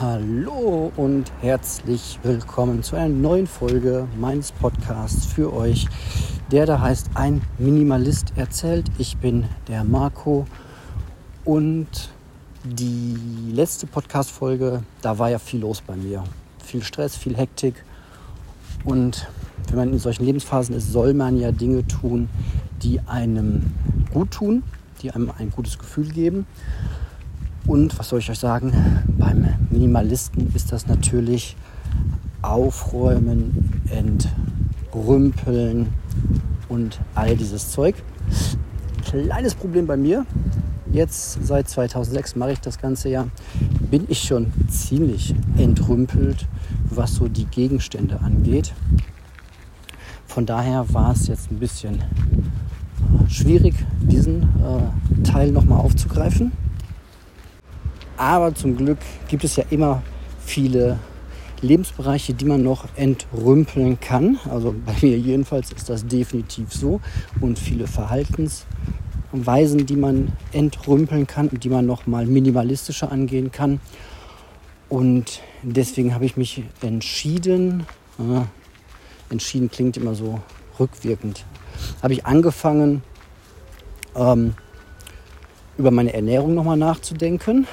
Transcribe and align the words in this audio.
Hallo 0.00 0.90
und 0.96 1.30
herzlich 1.42 2.18
willkommen 2.22 2.82
zu 2.82 2.96
einer 2.96 3.10
neuen 3.10 3.46
Folge 3.46 4.08
meines 4.18 4.50
Podcasts 4.50 5.26
für 5.26 5.52
euch, 5.52 5.86
der 6.50 6.64
da 6.64 6.80
heißt 6.80 7.10
Ein 7.12 7.42
Minimalist 7.58 8.32
erzählt. 8.36 8.86
Ich 8.96 9.18
bin 9.18 9.44
der 9.68 9.84
Marco 9.84 10.46
und 11.44 11.88
die 12.64 13.18
letzte 13.52 13.86
Podcast-Folge, 13.86 14.82
da 15.02 15.18
war 15.18 15.28
ja 15.28 15.38
viel 15.38 15.60
los 15.60 15.82
bei 15.82 15.94
mir. 15.94 16.24
Viel 16.64 16.82
Stress, 16.82 17.14
viel 17.14 17.36
Hektik 17.36 17.84
und 18.84 19.28
wenn 19.68 19.76
man 19.76 19.92
in 19.92 19.98
solchen 19.98 20.24
Lebensphasen 20.24 20.74
ist, 20.74 20.90
soll 20.90 21.12
man 21.12 21.36
ja 21.36 21.52
Dinge 21.52 21.86
tun, 21.86 22.30
die 22.82 22.98
einem 23.00 23.74
gut 24.10 24.30
tun, 24.30 24.62
die 25.02 25.10
einem 25.10 25.30
ein 25.36 25.50
gutes 25.50 25.78
Gefühl 25.78 26.08
geben. 26.08 26.46
Und 27.66 27.96
was 27.98 28.08
soll 28.08 28.18
ich 28.18 28.30
euch 28.30 28.38
sagen? 28.38 28.72
Beim 29.18 29.46
Minimalisten 29.70 30.52
ist 30.54 30.72
das 30.72 30.86
natürlich 30.86 31.56
Aufräumen, 32.42 33.82
Entrümpeln 33.90 35.88
und 36.68 37.00
all 37.14 37.36
dieses 37.36 37.70
Zeug. 37.70 37.94
Kleines 39.04 39.54
Problem 39.54 39.86
bei 39.86 39.96
mir. 39.96 40.26
Jetzt 40.92 41.46
seit 41.46 41.68
2006 41.68 42.36
mache 42.36 42.52
ich 42.52 42.60
das 42.60 42.78
ganze 42.78 43.08
Jahr. 43.08 43.28
Bin 43.90 44.04
ich 44.08 44.24
schon 44.24 44.52
ziemlich 44.68 45.34
entrümpelt, 45.56 46.46
was 46.90 47.14
so 47.14 47.28
die 47.28 47.46
Gegenstände 47.46 48.20
angeht. 48.20 48.74
Von 50.26 50.46
daher 50.46 50.92
war 50.92 51.12
es 51.12 51.28
jetzt 51.28 51.50
ein 51.50 51.58
bisschen 51.58 52.02
schwierig, 53.28 53.74
diesen 54.00 54.42
äh, 54.42 55.22
Teil 55.22 55.52
nochmal 55.52 55.80
aufzugreifen. 55.80 56.52
Aber 58.22 58.54
zum 58.54 58.76
Glück 58.76 58.98
gibt 59.26 59.42
es 59.42 59.56
ja 59.56 59.64
immer 59.70 60.00
viele 60.38 61.00
Lebensbereiche, 61.60 62.34
die 62.34 62.44
man 62.44 62.62
noch 62.62 62.84
entrümpeln 62.94 63.98
kann. 63.98 64.38
Also 64.48 64.72
bei 64.86 64.94
mir 65.02 65.18
jedenfalls 65.18 65.72
ist 65.72 65.88
das 65.88 66.06
definitiv 66.06 66.72
so. 66.72 67.00
Und 67.40 67.58
viele 67.58 67.88
Verhaltensweisen, 67.88 69.86
die 69.86 69.96
man 69.96 70.30
entrümpeln 70.52 71.26
kann 71.26 71.48
und 71.48 71.64
die 71.64 71.68
man 71.68 71.84
noch 71.84 72.06
mal 72.06 72.24
minimalistischer 72.24 73.10
angehen 73.10 73.50
kann. 73.50 73.80
Und 74.88 75.40
deswegen 75.62 76.14
habe 76.14 76.24
ich 76.24 76.36
mich 76.36 76.62
entschieden, 76.80 77.88
äh, 78.20 78.42
entschieden 79.32 79.68
klingt 79.68 79.96
immer 79.96 80.14
so 80.14 80.38
rückwirkend, 80.78 81.44
habe 82.04 82.12
ich 82.12 82.24
angefangen, 82.24 83.02
ähm, 84.14 84.54
über 85.76 85.90
meine 85.90 86.12
Ernährung 86.12 86.54
nochmal 86.54 86.76
nachzudenken 86.76 87.66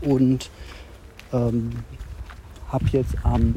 und 0.00 0.50
ähm, 1.32 1.70
habe 2.68 2.84
jetzt 2.92 3.14
am 3.22 3.34
ähm, 3.34 3.54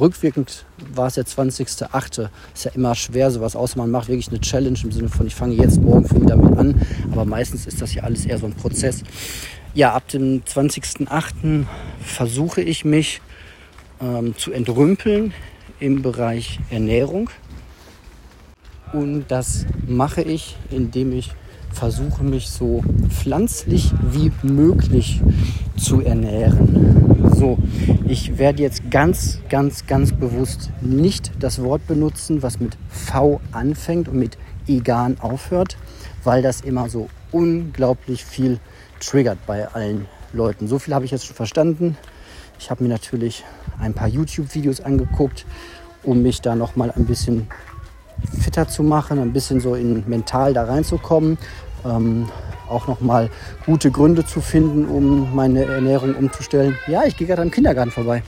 rückwirkend 0.00 0.64
war 0.94 1.08
es 1.08 1.14
der 1.14 1.26
20.8. 1.26 2.28
Ist 2.54 2.64
ja 2.64 2.70
immer 2.72 2.94
schwer 2.94 3.30
sowas, 3.30 3.54
außer 3.54 3.78
man 3.78 3.90
macht 3.90 4.08
wirklich 4.08 4.28
eine 4.28 4.40
Challenge 4.40 4.78
im 4.82 4.92
Sinne 4.92 5.08
von 5.08 5.26
ich 5.26 5.34
fange 5.34 5.54
jetzt 5.54 5.80
morgen 5.80 6.06
früh 6.06 6.24
damit 6.24 6.56
an. 6.56 6.80
Aber 7.12 7.24
meistens 7.24 7.66
ist 7.66 7.82
das 7.82 7.94
ja 7.94 8.02
alles 8.02 8.24
eher 8.24 8.38
so 8.38 8.46
ein 8.46 8.54
Prozess. 8.54 9.02
Ja, 9.74 9.92
ab 9.92 10.08
dem 10.08 10.42
20.8. 10.42 11.66
versuche 12.00 12.62
ich 12.62 12.84
mich 12.84 13.20
ähm, 14.00 14.34
zu 14.38 14.52
entrümpeln 14.52 15.34
im 15.78 16.00
Bereich 16.00 16.60
Ernährung. 16.70 17.28
Und 18.92 19.26
das 19.28 19.66
mache 19.86 20.22
ich, 20.22 20.56
indem 20.70 21.12
ich 21.12 21.32
versuche 21.72 22.24
mich 22.24 22.48
so 22.48 22.82
pflanzlich 23.10 23.92
wie 24.10 24.32
möglich 24.42 25.20
zu 25.76 26.00
ernähren. 26.00 27.32
So, 27.34 27.58
ich 28.08 28.38
werde 28.38 28.62
jetzt 28.62 28.90
ganz, 28.90 29.40
ganz, 29.48 29.86
ganz 29.86 30.12
bewusst 30.12 30.70
nicht 30.80 31.32
das 31.38 31.62
Wort 31.62 31.86
benutzen, 31.86 32.42
was 32.42 32.60
mit 32.60 32.76
V 32.88 33.40
anfängt 33.52 34.08
und 34.08 34.18
mit 34.18 34.38
Egan 34.66 35.18
aufhört, 35.20 35.76
weil 36.24 36.42
das 36.42 36.62
immer 36.62 36.88
so 36.88 37.08
unglaublich 37.32 38.24
viel 38.24 38.58
triggert 39.00 39.38
bei 39.46 39.68
allen 39.68 40.06
Leuten. 40.32 40.68
So 40.68 40.78
viel 40.78 40.94
habe 40.94 41.04
ich 41.04 41.10
jetzt 41.10 41.26
schon 41.26 41.36
verstanden. 41.36 41.96
Ich 42.58 42.70
habe 42.70 42.82
mir 42.82 42.88
natürlich 42.88 43.44
ein 43.78 43.92
paar 43.92 44.08
YouTube-Videos 44.08 44.80
angeguckt, 44.80 45.44
um 46.02 46.22
mich 46.22 46.40
da 46.40 46.54
noch 46.54 46.76
mal 46.76 46.90
ein 46.90 47.04
bisschen 47.04 47.48
fitter 48.40 48.66
zu 48.68 48.82
machen, 48.82 49.18
ein 49.18 49.32
bisschen 49.32 49.60
so 49.60 49.74
in 49.74 50.04
mental 50.06 50.54
da 50.54 50.64
reinzukommen 50.64 51.36
ähm, 51.84 52.28
auch 52.68 52.86
nochmal 52.86 53.30
gute 53.64 53.90
Gründe 53.90 54.24
zu 54.24 54.40
finden, 54.40 54.86
um 54.86 55.34
meine 55.34 55.64
Ernährung 55.64 56.14
umzustellen. 56.14 56.76
Ja, 56.86 57.04
ich 57.04 57.16
gehe 57.16 57.26
gerade 57.26 57.42
am 57.42 57.50
Kindergarten 57.50 57.90
vorbei. 57.90 58.22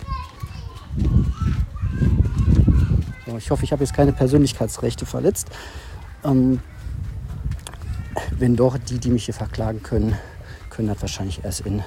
So, 3.27 3.37
ich 3.37 3.51
hoffe, 3.51 3.65
ich 3.65 3.73
habe 3.73 3.83
jetzt 3.83 3.95
keine 3.95 4.13
Persönlichkeitsrechte 4.13 5.07
verletzt. 5.07 5.49
Ähm, 6.25 6.61
wenn 8.31 8.57
doch, 8.57 8.79
die, 8.79 8.99
die 8.99 9.11
mich 9.11 9.25
hier 9.27 9.35
verklagen 9.35 9.83
können, 9.83 10.17
können 10.71 10.89
das 10.89 11.01
wahrscheinlich 11.01 11.45
erst 11.45 11.61
in 11.61 11.83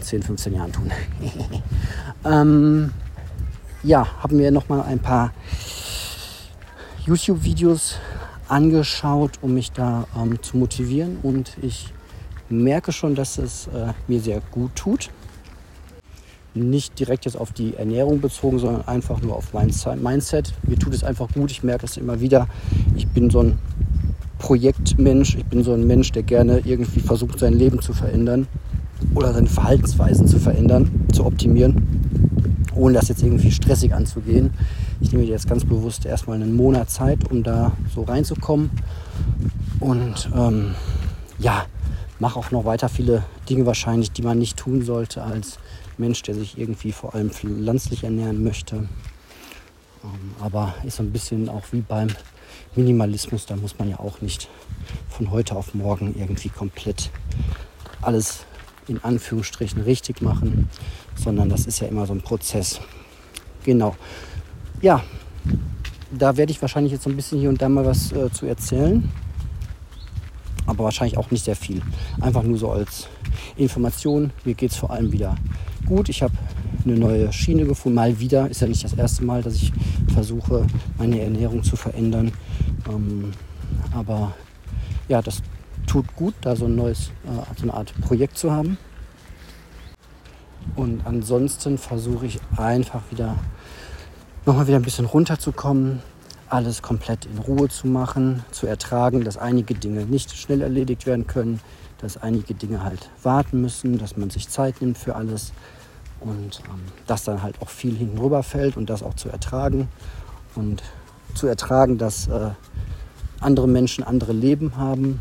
10, 0.00 0.22
15 0.22 0.54
Jahren 0.54 0.72
tun. 0.72 0.90
ähm, 2.24 2.92
ja, 3.82 4.06
haben 4.22 4.38
wir 4.38 4.50
noch 4.50 4.68
mal 4.68 4.82
ein 4.82 4.98
paar 4.98 5.32
YouTube-Videos 7.06 7.98
angeschaut, 8.48 9.32
um 9.42 9.54
mich 9.54 9.72
da 9.72 10.06
ähm, 10.16 10.42
zu 10.42 10.56
motivieren. 10.56 11.18
Und 11.22 11.56
ich 11.62 11.92
merke 12.48 12.92
schon, 12.92 13.14
dass 13.14 13.38
es 13.38 13.68
äh, 13.68 13.92
mir 14.06 14.20
sehr 14.20 14.40
gut 14.50 14.74
tut. 14.74 15.10
Nicht 16.54 16.98
direkt 16.98 17.24
jetzt 17.24 17.36
auf 17.36 17.52
die 17.52 17.74
Ernährung 17.74 18.20
bezogen, 18.20 18.58
sondern 18.58 18.88
einfach 18.88 19.20
nur 19.20 19.36
auf 19.36 19.52
mein 19.52 19.70
Mindset. 20.02 20.54
Mir 20.62 20.78
tut 20.78 20.94
es 20.94 21.04
einfach 21.04 21.28
gut. 21.32 21.50
Ich 21.50 21.62
merke 21.62 21.86
es 21.86 21.96
immer 21.96 22.20
wieder. 22.20 22.48
Ich 22.96 23.06
bin 23.06 23.30
so 23.30 23.42
ein 23.42 23.58
Projektmensch. 24.38 25.36
Ich 25.36 25.44
bin 25.44 25.62
so 25.62 25.74
ein 25.74 25.86
Mensch, 25.86 26.10
der 26.12 26.22
gerne 26.22 26.60
irgendwie 26.64 27.00
versucht, 27.00 27.38
sein 27.38 27.52
Leben 27.52 27.80
zu 27.80 27.92
verändern 27.92 28.48
oder 29.14 29.32
seine 29.32 29.46
Verhaltensweisen 29.46 30.26
zu 30.26 30.38
verändern, 30.38 31.06
zu 31.12 31.24
optimieren, 31.24 31.86
ohne 32.74 32.94
das 32.94 33.08
jetzt 33.08 33.22
irgendwie 33.22 33.50
stressig 33.50 33.94
anzugehen. 33.94 34.50
Ich 35.00 35.12
nehme 35.12 35.24
jetzt 35.24 35.48
ganz 35.48 35.64
bewusst 35.64 36.06
erstmal 36.06 36.36
einen 36.36 36.56
Monat 36.56 36.90
Zeit, 36.90 37.30
um 37.30 37.44
da 37.44 37.72
so 37.94 38.02
reinzukommen. 38.02 38.70
Und 39.78 40.28
ähm, 40.34 40.74
ja, 41.38 41.66
mache 42.18 42.38
auch 42.38 42.50
noch 42.50 42.64
weiter 42.64 42.88
viele 42.88 43.24
Dinge 43.48 43.64
wahrscheinlich, 43.64 44.10
die 44.10 44.22
man 44.22 44.38
nicht 44.38 44.56
tun 44.56 44.82
sollte 44.82 45.22
als 45.22 45.58
Mensch, 45.98 46.22
der 46.22 46.34
sich 46.34 46.58
irgendwie 46.58 46.90
vor 46.90 47.14
allem 47.14 47.30
pflanzlich 47.30 48.02
ernähren 48.02 48.42
möchte. 48.42 48.76
Ähm, 50.02 50.34
aber 50.40 50.74
ist 50.84 50.96
so 50.96 51.04
ein 51.04 51.12
bisschen 51.12 51.48
auch 51.48 51.64
wie 51.70 51.80
beim 51.80 52.08
Minimalismus, 52.74 53.46
da 53.46 53.54
muss 53.54 53.78
man 53.78 53.88
ja 53.88 54.00
auch 54.00 54.20
nicht 54.20 54.48
von 55.08 55.30
heute 55.30 55.54
auf 55.54 55.74
morgen 55.74 56.14
irgendwie 56.18 56.48
komplett 56.48 57.10
alles 58.02 58.46
in 58.88 59.02
Anführungsstrichen 59.04 59.82
richtig 59.82 60.22
machen, 60.22 60.68
sondern 61.14 61.48
das 61.48 61.66
ist 61.66 61.80
ja 61.80 61.86
immer 61.86 62.06
so 62.06 62.14
ein 62.14 62.22
Prozess. 62.22 62.80
Genau 63.64 63.94
ja, 64.80 65.02
da 66.10 66.36
werde 66.36 66.52
ich 66.52 66.60
wahrscheinlich 66.60 66.92
jetzt 66.92 67.04
so 67.04 67.10
ein 67.10 67.16
bisschen 67.16 67.40
hier 67.40 67.48
und 67.48 67.60
da 67.60 67.68
mal 67.68 67.84
was 67.84 68.12
äh, 68.12 68.30
zu 68.30 68.46
erzählen. 68.46 69.10
Aber 70.66 70.84
wahrscheinlich 70.84 71.16
auch 71.16 71.30
nicht 71.30 71.44
sehr 71.44 71.56
viel. 71.56 71.80
Einfach 72.20 72.42
nur 72.42 72.58
so 72.58 72.70
als 72.70 73.08
Information. 73.56 74.30
Mir 74.44 74.54
geht 74.54 74.70
es 74.70 74.76
vor 74.76 74.90
allem 74.90 75.12
wieder 75.12 75.34
gut. 75.86 76.08
Ich 76.08 76.22
habe 76.22 76.34
eine 76.84 76.94
neue 76.94 77.32
Schiene 77.32 77.64
gefunden. 77.64 77.96
Mal 77.96 78.20
wieder. 78.20 78.50
Ist 78.50 78.60
ja 78.60 78.66
nicht 78.66 78.84
das 78.84 78.92
erste 78.92 79.24
Mal, 79.24 79.42
dass 79.42 79.54
ich 79.54 79.72
versuche, 80.12 80.66
meine 80.98 81.20
Ernährung 81.20 81.62
zu 81.62 81.76
verändern. 81.76 82.32
Ähm, 82.88 83.32
aber 83.92 84.34
ja, 85.08 85.22
das 85.22 85.42
tut 85.86 86.14
gut, 86.14 86.34
da 86.42 86.54
so 86.54 86.66
ein 86.66 86.76
neues, 86.76 87.10
äh, 87.24 87.56
so 87.56 87.62
eine 87.62 87.74
Art 87.74 87.94
Projekt 88.02 88.36
zu 88.36 88.52
haben. 88.52 88.76
Und 90.76 91.00
ansonsten 91.06 91.78
versuche 91.78 92.26
ich 92.26 92.40
einfach 92.56 93.02
wieder 93.10 93.36
nochmal 94.48 94.66
wieder 94.66 94.78
ein 94.78 94.82
bisschen 94.82 95.04
runterzukommen, 95.04 96.00
alles 96.48 96.80
komplett 96.80 97.26
in 97.26 97.36
Ruhe 97.36 97.68
zu 97.68 97.86
machen, 97.86 98.42
zu 98.50 98.66
ertragen, 98.66 99.22
dass 99.22 99.36
einige 99.36 99.74
Dinge 99.74 100.06
nicht 100.06 100.34
schnell 100.34 100.62
erledigt 100.62 101.04
werden 101.04 101.26
können, 101.26 101.60
dass 101.98 102.16
einige 102.16 102.54
Dinge 102.54 102.82
halt 102.82 103.10
warten 103.22 103.60
müssen, 103.60 103.98
dass 103.98 104.16
man 104.16 104.30
sich 104.30 104.48
Zeit 104.48 104.80
nimmt 104.80 104.96
für 104.96 105.16
alles 105.16 105.52
und 106.20 106.62
ähm, 106.64 106.80
dass 107.06 107.24
dann 107.24 107.42
halt 107.42 107.60
auch 107.60 107.68
viel 107.68 107.94
hinten 107.94 108.16
rüber 108.16 108.42
fällt 108.42 108.78
und 108.78 108.88
das 108.88 109.02
auch 109.02 109.12
zu 109.14 109.28
ertragen 109.28 109.88
und 110.54 110.82
zu 111.34 111.46
ertragen, 111.46 111.98
dass 111.98 112.28
äh, 112.28 112.48
andere 113.40 113.68
Menschen 113.68 114.02
andere 114.02 114.32
Leben 114.32 114.78
haben, 114.78 115.20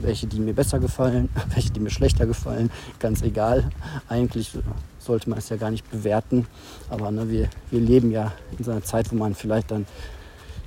welche 0.00 0.26
die 0.26 0.40
mir 0.40 0.54
besser 0.54 0.78
gefallen, 0.78 1.28
welche 1.54 1.70
die 1.70 1.80
mir 1.80 1.90
schlechter 1.90 2.26
gefallen, 2.26 2.70
ganz 2.98 3.22
egal. 3.22 3.70
Eigentlich 4.08 4.52
sollte 4.98 5.28
man 5.28 5.38
es 5.38 5.48
ja 5.48 5.56
gar 5.56 5.70
nicht 5.70 5.90
bewerten. 5.90 6.46
Aber 6.90 7.10
ne, 7.10 7.30
wir, 7.30 7.48
wir 7.70 7.80
leben 7.80 8.10
ja 8.10 8.32
in 8.58 8.64
so 8.64 8.70
einer 8.70 8.82
Zeit, 8.82 9.10
wo 9.12 9.16
man 9.16 9.34
vielleicht 9.34 9.70
dann, 9.70 9.86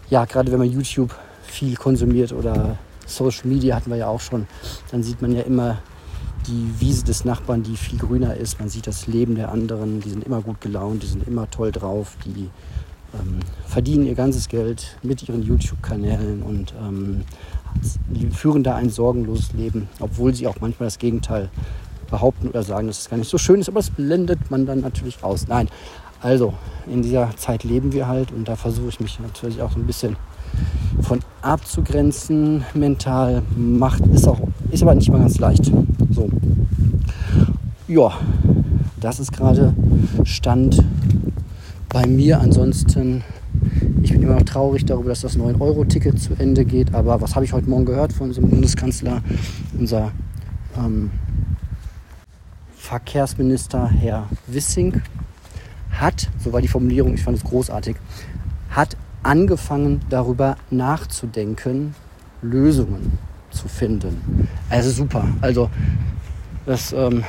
ja, 0.10 0.26
gerade 0.26 0.52
wenn 0.52 0.60
man 0.60 0.70
YouTube 0.70 1.16
viel 1.44 1.76
konsumiert 1.76 2.34
oder 2.34 2.78
Social 3.06 3.48
Media 3.48 3.76
hatten 3.76 3.90
wir 3.90 3.98
ja 3.98 4.08
auch 4.08 4.20
schon, 4.20 4.48
dann 4.92 5.02
sieht 5.02 5.22
man 5.22 5.32
ja 5.32 5.42
immer 5.42 5.80
die 6.46 6.70
Wiese 6.80 7.04
des 7.04 7.26
Nachbarn, 7.26 7.64
die 7.64 7.76
viel 7.76 7.98
grüner 7.98 8.36
ist. 8.36 8.60
Man 8.60 8.70
sieht 8.70 8.88
das 8.88 9.08
Leben 9.08 9.36
der 9.36 9.52
anderen. 9.52 10.02
Die 10.02 10.10
sind 10.10 10.24
immer 10.24 10.42
gut 10.42 10.62
gelaunt, 10.62 11.04
die 11.04 11.08
sind 11.08 11.28
immer 11.28 11.50
toll 11.50 11.72
drauf. 11.72 12.18
Die 12.26 12.50
ähm, 13.14 13.40
verdienen 13.66 14.06
ihr 14.06 14.16
ganzes 14.16 14.48
Geld 14.48 14.98
mit 15.04 15.28
ihren 15.28 15.44
YouTube-Kanälen 15.44 16.42
und 16.44 16.74
ähm, 16.82 17.24
führen 18.32 18.64
da 18.64 18.76
ein 18.76 18.90
sorgenloses 18.90 19.54
Leben, 19.54 19.90
obwohl 20.00 20.34
sie 20.34 20.48
auch 20.48 20.56
manchmal 20.62 20.88
das 20.88 21.00
Gegenteil 21.00 21.50
behaupten 22.10 22.48
oder 22.48 22.64
sagen, 22.64 22.88
dass 22.88 23.00
es 23.00 23.10
gar 23.10 23.18
nicht 23.18 23.30
so 23.30 23.38
schön 23.38 23.60
ist. 23.60 23.70
Aber 23.70 23.80
das 23.80 23.90
blendet 23.90 24.50
man 24.50 24.66
dann 24.66 24.82
natürlich 24.82 25.24
aus. 25.24 25.48
Nein, 25.48 25.68
also 26.22 26.54
in 26.88 27.02
dieser 27.02 27.36
Zeit 27.36 27.64
leben 27.64 27.94
wir 27.94 28.08
halt 28.08 28.32
und 28.32 28.48
da 28.48 28.56
versuche 28.56 28.90
ich 28.90 29.00
mich 29.00 29.20
natürlich 29.20 29.62
auch 29.62 29.72
so 29.72 29.80
ein 29.80 29.86
bisschen 29.86 30.16
von 31.02 31.20
abzugrenzen 31.42 32.64
mental. 32.74 33.44
Macht 33.56 34.06
ist 34.08 34.28
auch 34.28 34.40
ist 34.72 34.84
aber 34.84 34.96
nicht 34.96 35.08
immer 35.08 35.20
ganz 35.20 35.40
leicht. 35.40 35.72
So. 36.12 36.30
Ja, 37.88 38.12
das 39.00 39.20
ist 39.20 39.32
gerade 39.32 39.74
Stand 40.24 40.84
bei 41.90 42.06
mir. 42.08 42.40
Ansonsten, 42.40 43.24
ich 44.04 44.12
bin 44.12 44.22
immer 44.22 44.36
noch 44.36 44.44
traurig 44.44 44.86
darüber, 44.86 45.10
dass 45.10 45.22
das 45.22 45.38
9-Euro-Ticket 45.38 46.20
zu 46.20 46.34
Ende 46.38 46.66
geht. 46.66 46.94
Aber 46.94 47.22
was 47.22 47.36
habe 47.36 47.46
ich 47.46 47.54
heute 47.54 47.70
Morgen 47.70 47.86
gehört 47.86 48.14
von 48.14 48.28
unserem 48.28 48.50
Bundeskanzler? 48.50 49.22
Unser 49.78 50.12
ähm, 50.78 51.12
Verkehrsminister 52.76 53.90
Herr 53.90 54.30
Wissing 54.48 55.02
hat, 55.92 56.30
so 56.44 56.54
war 56.54 56.62
die 56.62 56.68
Formulierung, 56.68 57.16
ich 57.16 57.24
fand 57.24 57.38
es 57.38 57.44
großartig, 57.44 57.98
hat 58.70 58.96
angefangen 59.24 60.02
darüber 60.10 60.58
nachzudenken, 60.70 61.96
Lösungen 62.42 63.18
zu 63.50 63.68
finden. 63.68 64.48
Also 64.70 64.92
super. 64.92 65.28
Also 65.42 65.70
das, 66.66 66.94
ähm, 66.94 67.24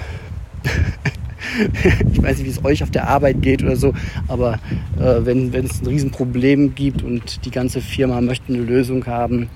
ich 2.13 2.23
weiß 2.23 2.39
nicht, 2.39 2.47
wie 2.47 2.51
es 2.51 2.65
euch 2.65 2.83
auf 2.83 2.91
der 2.91 3.09
Arbeit 3.09 3.43
geht 3.43 3.63
oder 3.63 3.77
so, 3.77 3.95
aber 4.27 4.55
äh, 4.99 5.25
wenn, 5.25 5.53
es 5.55 5.81
ein 5.81 5.87
Riesenproblem 5.87 6.75
gibt 6.75 7.03
und 7.03 7.45
die 7.45 7.51
ganze 7.51 7.81
Firma 7.81 8.21
möchte 8.21 8.53
eine 8.53 8.63
Lösung 8.63 9.07
haben, 9.07 9.49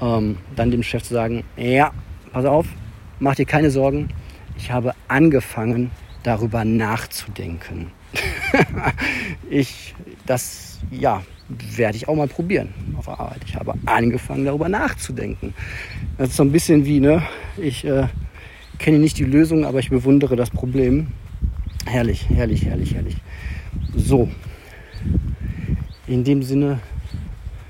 ähm, 0.00 0.36
dann 0.56 0.70
dem 0.70 0.82
Chef 0.82 1.02
zu 1.02 1.14
sagen, 1.14 1.44
ja, 1.56 1.92
pass 2.32 2.44
auf, 2.44 2.66
mach 3.18 3.34
dir 3.34 3.46
keine 3.46 3.70
Sorgen, 3.70 4.08
ich 4.56 4.70
habe 4.70 4.94
angefangen, 5.08 5.90
darüber 6.22 6.64
nachzudenken. 6.64 7.92
ich, 9.50 9.94
das, 10.26 10.80
ja, 10.90 11.22
werde 11.48 11.96
ich 11.96 12.08
auch 12.08 12.14
mal 12.14 12.28
probieren 12.28 12.74
auf 12.96 13.06
der 13.06 13.18
Arbeit. 13.18 13.40
Ich 13.46 13.54
habe 13.54 13.74
angefangen, 13.86 14.44
darüber 14.44 14.68
nachzudenken. 14.68 15.54
Das 16.16 16.30
ist 16.30 16.36
so 16.36 16.42
ein 16.42 16.52
bisschen 16.52 16.84
wie, 16.84 17.00
ne, 17.00 17.22
ich 17.56 17.84
äh, 17.84 18.08
kenne 18.78 18.98
nicht 18.98 19.18
die 19.18 19.24
Lösung, 19.24 19.64
aber 19.64 19.78
ich 19.78 19.90
bewundere 19.90 20.36
das 20.36 20.50
Problem. 20.50 21.08
Herrlich, 21.86 22.28
herrlich, 22.28 22.64
herrlich, 22.64 22.94
herrlich. 22.94 23.16
So, 23.96 24.28
in 26.06 26.24
dem 26.24 26.42
Sinne 26.42 26.80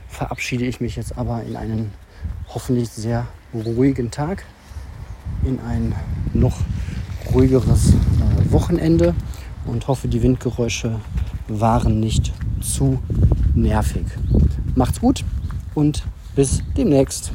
verabschiede 0.08 0.64
ich 0.64 0.80
mich 0.80 0.96
jetzt 0.96 1.16
aber 1.16 1.42
in 1.44 1.56
einen 1.56 1.92
hoffentlich 2.48 2.88
sehr 2.88 3.26
ruhigen 3.54 4.10
Tag, 4.10 4.44
in 5.44 5.60
ein 5.60 5.94
noch 6.34 6.60
ruhigeres 7.32 7.92
äh, 7.92 8.52
Wochenende 8.52 9.14
und 9.66 9.86
hoffe, 9.86 10.08
die 10.08 10.22
Windgeräusche 10.22 11.00
waren 11.48 12.00
nicht 12.00 12.32
zu 12.60 13.00
nervig. 13.54 14.04
Macht's 14.74 15.00
gut 15.00 15.24
und 15.74 16.04
bis 16.34 16.62
demnächst. 16.76 17.32